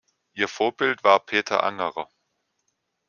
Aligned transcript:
Ihr 0.33 0.47
Vorbild 0.47 1.03
war 1.03 1.19
Peter 1.19 1.61
Angerer. 1.61 2.09